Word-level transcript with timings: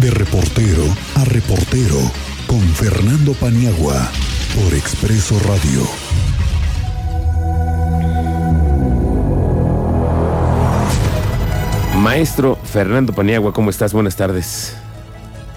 De 0.00 0.10
reportero 0.10 0.84
a 1.16 1.26
reportero 1.26 1.98
con 2.46 2.60
Fernando 2.60 3.34
Paniagua 3.34 4.10
por 4.54 4.72
Expreso 4.72 5.38
Radio. 5.40 5.82
Maestro 11.98 12.56
Fernando 12.64 13.12
Paniagua, 13.12 13.52
¿cómo 13.52 13.68
estás? 13.68 13.92
Buenas 13.92 14.16
tardes. 14.16 14.74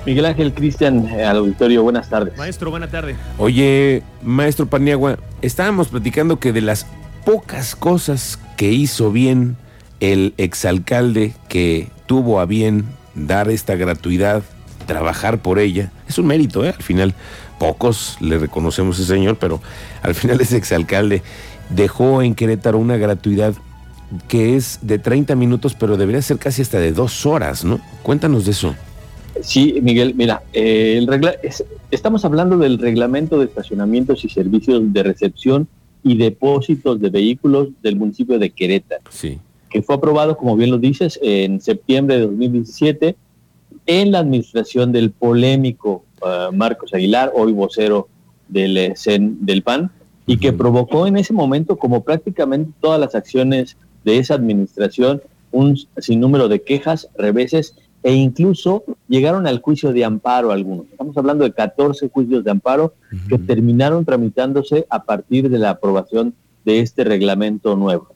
Miguel 0.06 0.26
Ángel 0.26 0.54
Cristian 0.54 1.08
eh, 1.08 1.24
al 1.24 1.38
auditorio, 1.38 1.82
buenas 1.82 2.10
tardes. 2.10 2.38
Maestro, 2.38 2.70
buena 2.70 2.90
tarde. 2.90 3.16
Oye, 3.38 4.04
maestro 4.22 4.66
Paniagua, 4.66 5.20
estábamos 5.42 5.88
platicando 5.88 6.42
que 6.42 6.52
de 6.52 6.60
las 6.60 6.86
pocas 7.24 7.78
cosas 7.78 8.38
que 8.58 8.74
hizo 8.74 9.10
bien 9.14 9.56
el 10.02 10.34
exalcalde 10.36 11.34
que 11.48 11.88
tuvo 12.08 12.42
a 12.42 12.46
bien 12.46 12.88
dar 13.16 13.50
esta 13.50 13.76
gratuidad, 13.76 14.44
trabajar 14.86 15.42
por 15.42 15.60
ella, 15.60 15.92
es 16.08 16.18
un 16.18 16.28
mérito, 16.28 16.66
¿eh? 16.66 16.74
Al 16.76 16.84
final, 16.84 17.14
pocos 17.60 18.18
le 18.20 18.38
reconocemos 18.38 19.00
a 19.00 19.02
ese 19.02 19.14
señor, 19.14 19.38
pero 19.38 19.62
al 20.02 20.16
final 20.16 20.42
ese 20.42 20.58
exalcalde 20.58 21.22
dejó 21.70 22.22
en 22.22 22.36
Querétaro 22.36 22.78
una 22.78 22.98
gratuidad 22.98 23.54
que 24.28 24.56
es 24.56 24.80
de 24.82 25.00
30 25.00 25.36
minutos, 25.36 25.74
pero 25.74 25.98
debería 25.98 26.22
ser 26.22 26.38
casi 26.38 26.62
hasta 26.62 26.80
de 26.80 26.92
dos 26.92 27.26
horas, 27.26 27.64
¿no? 27.64 27.80
Cuéntanos 28.04 28.46
de 28.46 28.52
eso. 28.52 28.76
Sí, 29.42 29.80
Miguel, 29.82 30.14
mira, 30.16 30.44
eh, 30.54 30.96
el 30.98 31.08
regla 31.08 31.36
estamos 31.90 32.24
hablando 32.24 32.58
del 32.58 32.78
reglamento 32.78 33.40
de 33.40 33.46
estacionamientos 33.46 34.24
y 34.24 34.30
servicios 34.30 34.82
de 34.94 35.04
recepción 35.04 35.68
y 36.04 36.18
depósitos 36.18 37.00
de 37.00 37.10
vehículos 37.10 37.70
del 37.82 37.96
municipio 37.96 38.38
de 38.38 38.52
Querétaro. 38.52 39.04
Sí. 39.10 39.40
Que 39.74 39.82
fue 39.82 39.96
aprobado, 39.96 40.38
como 40.38 40.56
bien 40.56 40.72
lo 40.72 40.78
dices, 40.78 41.20
en 41.22 41.60
septiembre 41.60 42.16
de 42.16 42.28
2017 42.28 43.18
en 43.86 44.12
la 44.12 44.20
administración 44.20 44.92
del 44.92 45.12
polémico 45.12 46.06
uh, 46.22 46.54
Marcos 46.54 46.94
Aguilar, 46.94 47.32
hoy 47.36 47.52
vocero 47.52 48.08
del, 48.48 48.78
eh, 48.78 48.94
CEN, 48.96 49.46
del 49.46 49.64
PAN, 49.64 49.92
y 50.26 50.38
que 50.38 50.54
provocó 50.54 51.06
en 51.06 51.18
ese 51.18 51.34
momento, 51.34 51.78
como 51.78 52.04
prácticamente 52.04 52.72
todas 52.80 53.00
las 53.00 53.16
acciones 53.16 53.78
de 54.06 54.20
esa 54.20 54.36
administración, 54.36 55.22
un 55.52 55.78
sinnúmero 55.98 56.48
de 56.48 56.62
quejas, 56.62 57.10
reveses 57.18 57.76
e 58.04 58.14
incluso 58.14 58.84
llegaron 59.08 59.48
al 59.48 59.62
juicio 59.62 59.94
de 59.94 60.04
amparo 60.04 60.52
algunos. 60.52 60.88
Estamos 60.92 61.16
hablando 61.18 61.44
de 61.44 61.54
14 61.54 62.10
juicios 62.10 62.44
de 62.44 62.52
amparo 62.52 62.94
que 63.30 63.38
terminaron 63.38 64.04
tramitándose 64.04 64.86
a 64.90 65.04
partir 65.04 65.50
de 65.50 65.60
la 65.60 65.72
aprobación 65.72 66.34
de 66.66 66.80
este 66.80 67.04
reglamento 67.04 67.76
nuevo. 67.76 68.13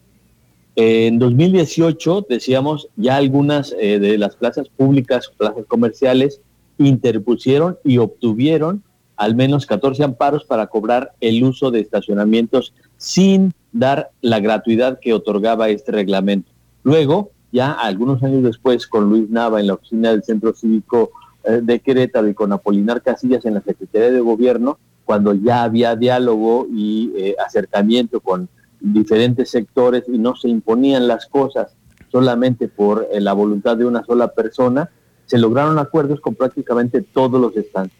En 0.80 1.18
2018, 1.18 2.28
decíamos, 2.30 2.90
ya 2.98 3.16
algunas 3.16 3.76
eh, 3.80 3.98
de 3.98 4.16
las 4.20 4.36
plazas 4.36 4.70
públicas, 4.70 5.32
plazas 5.36 5.66
comerciales, 5.68 6.40
interpusieron 6.78 7.80
y 7.84 7.98
obtuvieron 7.98 8.84
al 9.16 9.36
menos 9.36 9.66
14 9.66 10.04
amparos 10.04 10.46
para 10.46 10.68
cobrar 10.68 11.14
el 11.20 11.44
uso 11.44 11.72
de 11.72 11.80
estacionamientos 11.80 12.76
sin 12.96 13.56
dar 13.72 14.12
la 14.22 14.40
gratuidad 14.40 15.00
que 15.00 15.16
otorgaba 15.16 15.70
este 15.70 15.92
reglamento. 15.92 16.52
Luego, 16.84 17.32
ya 17.52 17.72
algunos 17.72 18.22
años 18.22 18.44
después, 18.44 18.86
con 18.86 19.10
Luis 19.10 19.32
Nava 19.32 19.60
en 19.60 19.66
la 19.66 19.74
oficina 19.74 20.12
del 20.12 20.24
Centro 20.24 20.54
Cívico 20.54 21.10
eh, 21.44 21.60
de 21.64 21.80
Querétaro 21.80 22.28
y 22.28 22.36
con 22.36 22.54
Apolinar 22.54 23.02
Casillas 23.02 23.46
en 23.46 23.56
la 23.56 23.62
Secretaría 23.62 24.12
de 24.12 24.20
Gobierno, 24.20 24.78
cuando 25.06 25.34
ya 25.34 25.64
había 25.64 25.96
diálogo 25.96 26.68
y 26.72 27.12
eh, 27.18 27.36
acercamiento 27.44 28.20
con 28.20 28.48
diferentes 28.80 29.50
sectores 29.50 30.04
y 30.08 30.18
no 30.18 30.36
se 30.36 30.50
imponían 30.50 31.08
las 31.08 31.26
cosas 31.28 31.76
solamente 32.12 32.68
por 32.68 33.08
eh, 33.12 33.20
la 33.20 33.34
voluntad 33.34 33.78
de 33.78 33.86
una 33.86 34.04
sola 34.04 34.30
persona, 34.30 34.90
se 35.26 35.38
lograron 35.38 35.78
acuerdos 35.78 36.22
con 36.22 36.36
prácticamente 36.36 37.02
todos 37.02 37.40
los 37.40 37.54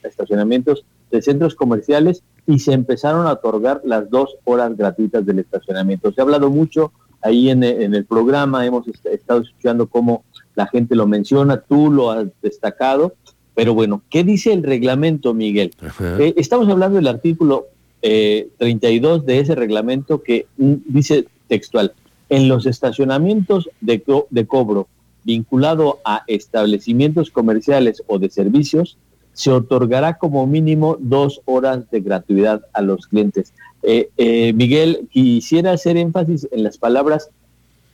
estacionamientos 0.04 0.86
de 1.12 1.22
centros 1.22 1.56
comerciales 1.56 2.24
y 2.46 2.60
se 2.60 2.72
empezaron 2.72 3.28
a 3.28 3.34
otorgar 3.34 3.82
las 3.84 4.10
dos 4.10 4.38
horas 4.46 4.76
gratuitas 4.78 5.26
del 5.26 5.40
estacionamiento. 5.40 6.12
Se 6.14 6.22
ha 6.22 6.24
hablado 6.24 6.50
mucho 6.50 6.94
ahí 7.22 7.50
en, 7.50 7.64
el 7.64 8.06
programa, 8.06 8.66
hemos 8.66 8.88
estado 8.88 9.42
escuchando 9.42 9.88
cómo 9.88 10.24
la 10.56 10.68
gente 10.68 10.96
lo 10.96 11.08
menciona, 11.08 11.60
tú 11.60 11.92
lo 11.92 12.12
has 12.12 12.28
destacado, 12.42 13.16
pero 13.54 13.74
bueno, 13.74 14.04
¿qué 14.10 14.24
dice 14.24 14.54
el 14.54 14.64
reglamento, 14.64 15.34
Miguel? 15.34 15.72
Eh, 16.00 16.34
estamos 16.38 16.70
hablando 16.70 16.96
del 16.96 17.08
artículo 17.08 17.66
32 18.02 19.22
eh, 19.22 19.24
de 19.26 19.40
ese 19.40 19.56
reglamento 19.56 20.22
que 20.24 20.48
mm, 20.58 20.74
dice 20.88 21.26
textual, 21.48 21.94
en 22.30 22.48
los 22.48 22.66
estacionamientos 22.66 23.70
de, 23.82 24.04
de 24.30 24.48
cobro 24.48 24.88
vinculado 25.24 26.00
a 26.06 26.24
establecimientos 26.28 27.32
comerciales 27.32 28.04
o 28.08 28.20
de 28.20 28.30
servicios, 28.30 28.98
se 29.34 29.52
otorgará 29.52 30.18
como 30.18 30.48
mínimo 30.48 30.98
dos 31.00 31.42
horas 31.46 31.90
de 31.92 32.00
gratuidad 32.00 32.66
a 32.74 32.82
los 32.82 33.08
clientes. 33.08 33.54
Eh, 33.84 34.10
eh, 34.18 34.54
Miguel, 34.54 35.08
quisiera 35.12 35.74
hacer 35.74 35.96
énfasis 35.96 36.48
en 36.52 36.64
las 36.64 36.78
palabras 36.78 37.30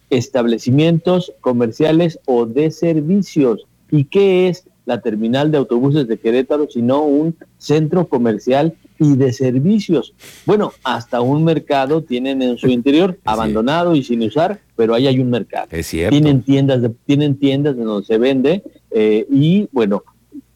establecimientos 0.09 1.33
comerciales 1.41 2.19
o 2.25 2.45
de 2.45 2.71
servicios. 2.71 3.65
¿Y 3.91 4.05
qué 4.05 4.47
es 4.47 4.67
la 4.85 5.01
terminal 5.01 5.51
de 5.51 5.57
autobuses 5.57 6.07
de 6.07 6.17
Querétaro 6.17 6.67
sino 6.69 7.03
un 7.03 7.35
centro 7.57 8.07
comercial 8.07 8.75
y 8.99 9.15
de 9.15 9.33
servicios? 9.33 10.13
Bueno, 10.45 10.73
hasta 10.83 11.21
un 11.21 11.43
mercado 11.43 12.03
tienen 12.03 12.41
en 12.41 12.57
su 12.57 12.67
interior, 12.67 13.19
abandonado 13.25 13.95
y 13.95 14.03
sin 14.03 14.21
usar, 14.23 14.59
pero 14.75 14.93
ahí 14.93 15.07
hay 15.07 15.19
un 15.19 15.29
mercado. 15.29 15.67
Es 15.71 15.87
cierto. 15.87 16.11
Tienen 16.11 16.43
tiendas, 16.43 16.81
de, 16.81 16.89
tienen 17.05 17.37
tiendas 17.37 17.75
donde 17.77 18.05
se 18.05 18.17
vende 18.17 18.63
eh, 18.91 19.25
y 19.29 19.67
bueno, 19.71 20.03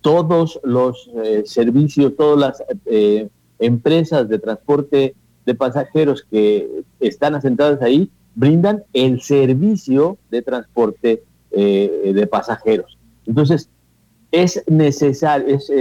todos 0.01 0.59
los 0.63 1.09
eh, 1.23 1.43
servicios, 1.45 2.15
todas 2.15 2.39
las 2.39 2.63
eh, 2.85 3.27
empresas 3.59 4.29
de 4.29 4.39
transporte 4.39 5.15
de 5.45 5.55
pasajeros 5.55 6.25
que 6.29 6.83
están 6.99 7.35
asentadas 7.35 7.81
ahí 7.81 8.09
brindan 8.35 8.83
el 8.93 9.21
servicio 9.21 10.17
de 10.29 10.41
transporte 10.41 11.23
de 11.49 12.27
pasajeros. 12.29 12.99
Entonces, 13.25 13.69
es 14.31 14.63
necesario, 14.67 15.47
es 15.47 15.71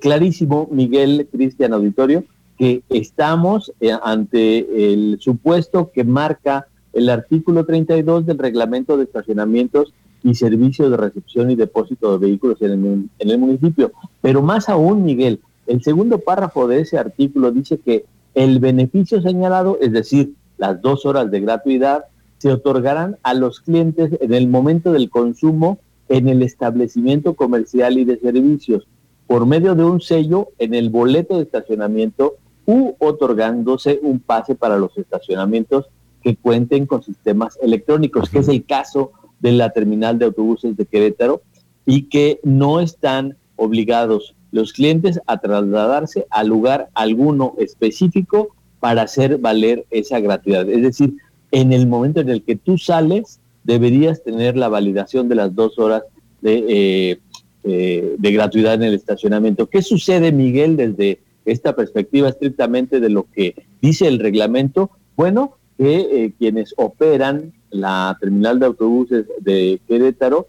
clarísimo, 0.00 0.68
Miguel 0.70 1.28
Cristian 1.30 1.72
Auditorio, 1.72 2.24
que 2.58 2.82
estamos 2.90 3.72
ante 4.02 4.92
el 4.92 5.18
supuesto 5.20 5.90
que 5.92 6.04
marca 6.04 6.66
el 6.92 7.08
artículo 7.08 7.64
32 7.64 8.26
del 8.26 8.38
reglamento 8.38 8.96
de 8.96 9.04
estacionamientos 9.04 9.94
y 10.22 10.34
servicios 10.34 10.90
de 10.90 10.96
recepción 10.96 11.50
y 11.50 11.56
depósito 11.56 12.12
de 12.12 12.26
vehículos 12.26 12.60
en 12.62 12.70
el, 12.70 13.10
en 13.18 13.30
el 13.30 13.38
municipio. 13.38 13.92
Pero 14.20 14.42
más 14.42 14.68
aún, 14.68 15.04
Miguel, 15.04 15.40
el 15.66 15.82
segundo 15.82 16.18
párrafo 16.18 16.68
de 16.68 16.80
ese 16.80 16.98
artículo 16.98 17.50
dice 17.50 17.78
que 17.78 18.04
el 18.34 18.60
beneficio 18.60 19.20
señalado, 19.20 19.78
es 19.80 19.92
decir, 19.92 20.34
las 20.58 20.80
dos 20.80 21.06
horas 21.06 21.30
de 21.30 21.40
gratuidad, 21.40 22.04
se 22.38 22.52
otorgarán 22.52 23.16
a 23.22 23.34
los 23.34 23.60
clientes 23.60 24.10
en 24.20 24.34
el 24.34 24.48
momento 24.48 24.92
del 24.92 25.10
consumo 25.10 25.78
en 26.12 26.28
el 26.28 26.42
establecimiento 26.42 27.34
comercial 27.34 27.98
y 27.98 28.04
de 28.04 28.18
servicios 28.18 28.86
por 29.26 29.46
medio 29.46 29.74
de 29.74 29.84
un 29.84 30.02
sello 30.02 30.48
en 30.58 30.74
el 30.74 30.90
boleto 30.90 31.38
de 31.38 31.44
estacionamiento 31.44 32.36
u 32.66 32.92
otorgándose 32.98 33.98
un 34.02 34.20
pase 34.20 34.54
para 34.54 34.76
los 34.76 34.96
estacionamientos 34.98 35.86
que 36.22 36.36
cuenten 36.36 36.84
con 36.84 37.02
sistemas 37.02 37.58
electrónicos, 37.62 38.28
que 38.28 38.40
es 38.40 38.48
el 38.48 38.66
caso 38.66 39.12
de 39.40 39.52
la 39.52 39.70
terminal 39.70 40.18
de 40.18 40.26
autobuses 40.26 40.76
de 40.76 40.84
Querétaro 40.84 41.40
y 41.86 42.02
que 42.10 42.40
no 42.42 42.80
están 42.80 43.38
obligados 43.56 44.36
los 44.50 44.74
clientes 44.74 45.18
a 45.26 45.38
trasladarse 45.38 46.26
a 46.28 46.44
lugar 46.44 46.90
alguno 46.92 47.54
específico 47.56 48.54
para 48.80 49.02
hacer 49.02 49.38
valer 49.38 49.86
esa 49.90 50.20
gratuidad. 50.20 50.68
Es 50.68 50.82
decir, 50.82 51.14
en 51.52 51.72
el 51.72 51.86
momento 51.86 52.20
en 52.20 52.28
el 52.28 52.42
que 52.42 52.56
tú 52.56 52.76
sales, 52.76 53.40
deberías 53.64 54.22
tener 54.22 54.56
la 54.56 54.68
validación 54.68 55.28
de 55.28 55.34
las 55.34 55.54
dos 55.54 55.78
horas 55.78 56.02
de, 56.40 56.64
eh, 56.68 57.18
eh, 57.64 58.16
de 58.18 58.32
gratuidad 58.32 58.74
en 58.74 58.82
el 58.82 58.94
estacionamiento. 58.94 59.68
¿Qué 59.68 59.82
sucede, 59.82 60.32
Miguel, 60.32 60.76
desde 60.76 61.20
esta 61.44 61.76
perspectiva 61.76 62.28
estrictamente 62.28 62.98
de 62.98 63.08
lo 63.08 63.26
que 63.32 63.54
dice 63.80 64.08
el 64.08 64.18
reglamento? 64.18 64.90
Bueno, 65.16 65.56
que 65.78 65.96
eh, 66.00 66.32
quienes 66.38 66.74
operan 66.76 67.52
la 67.70 68.16
terminal 68.20 68.58
de 68.58 68.66
autobuses 68.66 69.26
de 69.40 69.80
Querétaro 69.86 70.48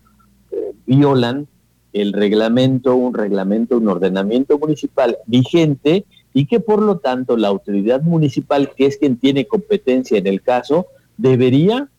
eh, 0.51 0.73
violan 0.85 1.47
el 1.93 2.13
reglamento, 2.13 2.95
un 2.95 3.13
reglamento, 3.13 3.77
un 3.77 3.87
ordenamiento 3.87 4.57
municipal 4.57 5.17
vigente 5.27 6.05
y 6.33 6.47
que 6.47 6.59
por 6.59 6.81
lo 6.81 6.97
tanto 6.97 7.37
la 7.37 7.49
autoridad 7.49 8.01
municipal, 8.01 8.71
que 8.75 8.87
es 8.87 8.97
quien 8.97 9.17
tiene 9.17 9.45
competencia 9.45 10.17
en 10.17 10.25
el 10.25 10.41
caso, 10.41 10.87
debería 11.17 11.89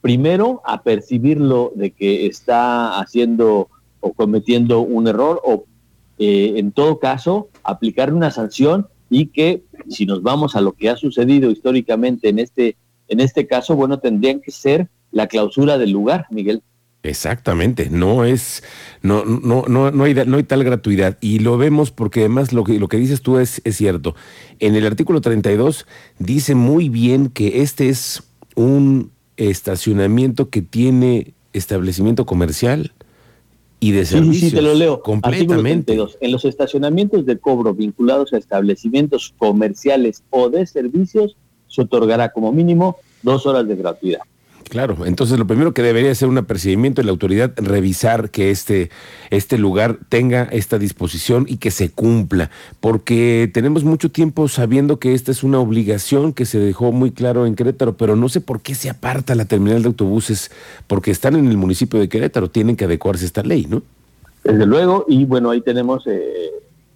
primero 0.00 0.62
apercibirlo 0.64 1.72
de 1.74 1.90
que 1.90 2.26
está 2.26 2.98
haciendo 2.98 3.68
o 4.00 4.12
cometiendo 4.12 4.80
un 4.80 5.08
error 5.08 5.40
o 5.44 5.64
eh, 6.18 6.54
en 6.56 6.72
todo 6.72 6.98
caso 6.98 7.48
aplicar 7.64 8.12
una 8.12 8.30
sanción 8.30 8.88
y 9.10 9.26
que 9.26 9.62
si 9.88 10.06
nos 10.06 10.22
vamos 10.22 10.54
a 10.56 10.60
lo 10.60 10.72
que 10.72 10.90
ha 10.90 10.96
sucedido 10.96 11.50
históricamente 11.50 12.28
en 12.28 12.38
este 12.38 12.76
en 13.08 13.20
este 13.20 13.46
caso, 13.46 13.74
bueno, 13.74 13.98
tendrían 13.98 14.40
que 14.40 14.50
ser 14.50 14.88
la 15.10 15.26
clausura 15.26 15.78
del 15.78 15.90
lugar, 15.90 16.26
Miguel. 16.30 16.62
Exactamente, 17.02 17.88
no 17.90 18.24
es, 18.24 18.62
no, 19.02 19.24
no, 19.24 19.64
no, 19.66 19.90
no, 19.90 20.04
hay, 20.04 20.14
no 20.14 20.36
hay 20.36 20.42
tal 20.42 20.64
gratuidad. 20.64 21.16
Y 21.20 21.38
lo 21.38 21.56
vemos 21.56 21.90
porque 21.90 22.20
además 22.20 22.52
lo 22.52 22.64
que, 22.64 22.78
lo 22.78 22.88
que 22.88 22.98
dices 22.98 23.22
tú 23.22 23.38
es, 23.38 23.62
es 23.64 23.76
cierto. 23.76 24.14
En 24.58 24.74
el 24.74 24.84
artículo 24.84 25.20
32 25.20 25.86
dice 26.18 26.54
muy 26.54 26.88
bien 26.88 27.28
que 27.28 27.62
este 27.62 27.88
es 27.88 28.24
un 28.56 29.12
estacionamiento 29.38 30.50
que 30.50 30.62
tiene 30.62 31.32
establecimiento 31.52 32.26
comercial 32.26 32.92
y 33.80 33.92
de 33.92 34.04
servicios. 34.04 34.40
Sí, 34.40 34.50
sí, 34.50 34.56
te 34.56 34.62
lo 34.62 34.74
leo. 34.74 35.02
Completamente. 35.02 35.96
En 36.20 36.32
los 36.32 36.44
estacionamientos 36.44 37.24
de 37.24 37.38
cobro 37.38 37.74
vinculados 37.74 38.32
a 38.32 38.38
establecimientos 38.38 39.34
comerciales 39.38 40.22
o 40.30 40.50
de 40.50 40.66
servicios, 40.66 41.36
se 41.68 41.82
otorgará 41.82 42.32
como 42.32 42.52
mínimo 42.52 42.96
dos 43.22 43.46
horas 43.46 43.66
de 43.68 43.76
gratuidad. 43.76 44.20
Claro, 44.68 45.06
entonces 45.06 45.38
lo 45.38 45.46
primero 45.46 45.72
que 45.72 45.82
debería 45.82 46.14
ser 46.14 46.28
un 46.28 46.36
apercibimiento 46.36 47.00
de 47.00 47.06
la 47.06 47.12
autoridad, 47.12 47.52
revisar 47.56 48.30
que 48.30 48.50
este, 48.50 48.90
este 49.30 49.56
lugar 49.56 49.98
tenga 50.10 50.42
esta 50.44 50.78
disposición 50.78 51.46
y 51.48 51.56
que 51.56 51.70
se 51.70 51.90
cumpla, 51.90 52.50
porque 52.80 53.50
tenemos 53.52 53.84
mucho 53.84 54.10
tiempo 54.10 54.46
sabiendo 54.46 54.98
que 54.98 55.14
esta 55.14 55.30
es 55.30 55.42
una 55.42 55.58
obligación 55.58 56.34
que 56.34 56.44
se 56.44 56.58
dejó 56.58 56.92
muy 56.92 57.12
claro 57.12 57.46
en 57.46 57.54
Querétaro, 57.54 57.96
pero 57.96 58.14
no 58.14 58.28
sé 58.28 58.42
por 58.42 58.60
qué 58.60 58.74
se 58.74 58.90
aparta 58.90 59.34
la 59.34 59.46
terminal 59.46 59.82
de 59.82 59.88
autobuses, 59.88 60.50
porque 60.86 61.12
están 61.12 61.36
en 61.36 61.48
el 61.48 61.56
municipio 61.56 61.98
de 61.98 62.10
Querétaro, 62.10 62.50
tienen 62.50 62.76
que 62.76 62.84
adecuarse 62.84 63.24
a 63.24 63.26
esta 63.26 63.42
ley, 63.42 63.66
¿no? 63.66 63.82
Desde 64.44 64.66
luego, 64.66 65.06
y 65.08 65.24
bueno, 65.24 65.50
ahí 65.50 65.62
tenemos 65.62 66.06
eh, 66.06 66.50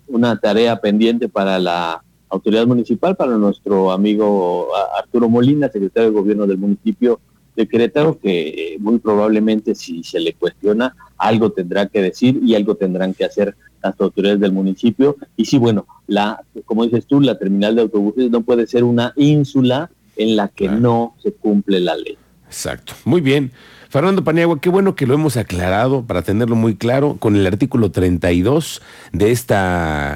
una 0.08 0.38
tarea 0.38 0.76
pendiente 0.76 1.28
para 1.28 1.58
la 1.58 2.02
autoridad 2.28 2.66
municipal, 2.66 3.16
para 3.16 3.36
nuestro 3.38 3.92
amigo 3.92 4.68
Arturo 4.98 5.28
Molina, 5.28 5.68
secretario 5.68 6.10
de 6.10 6.14
gobierno 6.14 6.46
del 6.46 6.58
municipio 6.58 7.20
de 7.56 7.68
Querétaro 7.68 8.18
que 8.18 8.48
eh, 8.48 8.76
muy 8.78 8.98
probablemente 8.98 9.74
si 9.74 10.02
se 10.02 10.20
le 10.20 10.32
cuestiona 10.34 10.94
algo 11.18 11.52
tendrá 11.52 11.86
que 11.86 12.02
decir 12.02 12.40
y 12.42 12.54
algo 12.54 12.74
tendrán 12.74 13.14
que 13.14 13.24
hacer 13.24 13.54
las 13.82 14.00
autoridades 14.00 14.40
del 14.40 14.52
municipio. 14.52 15.16
Y 15.36 15.44
sí, 15.44 15.58
bueno, 15.58 15.86
la, 16.06 16.42
como 16.64 16.84
dices 16.84 17.06
tú, 17.06 17.20
la 17.20 17.38
terminal 17.38 17.74
de 17.74 17.82
autobuses 17.82 18.30
no 18.30 18.42
puede 18.42 18.66
ser 18.66 18.84
una 18.84 19.12
ínsula 19.16 19.90
en 20.16 20.36
la 20.36 20.48
que 20.48 20.68
no 20.68 21.14
se 21.22 21.32
cumple 21.32 21.80
la 21.80 21.96
ley. 21.96 22.16
Exacto. 22.46 22.92
Muy 23.04 23.20
bien. 23.20 23.50
Fernando 23.88 24.24
Paniagua, 24.24 24.58
qué 24.58 24.70
bueno 24.70 24.94
que 24.94 25.06
lo 25.06 25.12
hemos 25.12 25.36
aclarado 25.36 26.06
para 26.06 26.22
tenerlo 26.22 26.56
muy 26.56 26.76
claro 26.76 27.16
con 27.18 27.36
el 27.36 27.46
artículo 27.46 27.90
32 27.90 28.80
de 29.12 29.30
este 29.30 29.54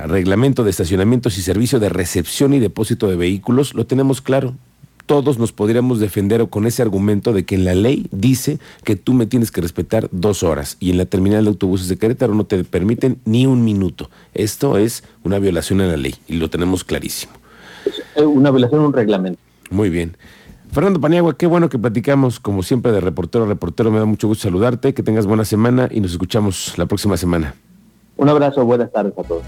reglamento 0.06 0.64
de 0.64 0.70
estacionamientos 0.70 1.36
y 1.36 1.42
servicio 1.42 1.78
de 1.78 1.90
recepción 1.90 2.54
y 2.54 2.58
depósito 2.58 3.06
de 3.08 3.16
vehículos. 3.16 3.74
Lo 3.74 3.86
tenemos 3.86 4.22
claro 4.22 4.54
todos 5.06 5.38
nos 5.38 5.52
podríamos 5.52 6.00
defender 6.00 6.46
con 6.48 6.66
ese 6.66 6.82
argumento 6.82 7.32
de 7.32 7.44
que 7.44 7.56
la 7.56 7.74
ley 7.74 8.08
dice 8.10 8.58
que 8.84 8.96
tú 8.96 9.14
me 9.14 9.26
tienes 9.26 9.50
que 9.50 9.60
respetar 9.60 10.08
dos 10.12 10.42
horas 10.42 10.76
y 10.80 10.90
en 10.90 10.98
la 10.98 11.06
terminal 11.06 11.44
de 11.44 11.50
autobuses 11.50 11.88
de 11.88 11.96
Querétaro 11.96 12.34
no 12.34 12.44
te 12.44 12.62
permiten 12.64 13.18
ni 13.24 13.46
un 13.46 13.64
minuto. 13.64 14.10
Esto 14.34 14.76
es 14.76 15.04
una 15.24 15.38
violación 15.38 15.80
a 15.80 15.86
la 15.86 15.96
ley 15.96 16.16
y 16.28 16.34
lo 16.34 16.50
tenemos 16.50 16.84
clarísimo. 16.84 17.32
Una 18.16 18.50
violación 18.50 18.82
a 18.82 18.86
un 18.86 18.92
reglamento. 18.92 19.40
Muy 19.70 19.90
bien. 19.90 20.16
Fernando 20.72 21.00
Paniagua, 21.00 21.36
qué 21.36 21.46
bueno 21.46 21.68
que 21.68 21.78
platicamos, 21.78 22.40
como 22.40 22.62
siempre, 22.62 22.92
de 22.92 23.00
reportero 23.00 23.44
a 23.44 23.48
reportero. 23.48 23.90
Me 23.90 23.98
da 23.98 24.04
mucho 24.04 24.28
gusto 24.28 24.42
saludarte, 24.42 24.92
que 24.92 25.02
tengas 25.02 25.26
buena 25.26 25.44
semana 25.44 25.88
y 25.90 26.00
nos 26.00 26.12
escuchamos 26.12 26.76
la 26.76 26.86
próxima 26.86 27.16
semana. 27.16 27.54
Un 28.16 28.28
abrazo, 28.28 28.64
buenas 28.64 28.90
tardes 28.90 29.12
a 29.16 29.22
todos. 29.22 29.42